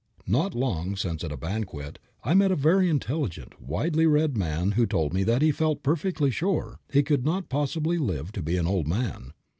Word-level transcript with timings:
Not 0.25 0.55
long 0.55 0.95
since, 0.95 1.23
at 1.23 1.31
a 1.31 1.37
banquet, 1.37 1.99
I 2.23 2.33
met 2.33 2.51
a 2.51 2.55
very 2.55 2.89
intelligent, 2.89 3.61
widely 3.61 4.07
read 4.07 4.35
man 4.35 4.71
who 4.71 4.87
told 4.87 5.13
me 5.13 5.21
that 5.25 5.43
he 5.43 5.51
felt 5.51 5.83
perfectly 5.83 6.31
sure 6.31 6.79
he 6.91 7.03
could 7.03 7.23
not 7.23 7.49
possibly 7.49 7.99
live 7.99 8.31
to 8.31 8.41
be 8.41 8.57
an 8.57 8.65
old 8.65 8.87
man. 8.87 9.31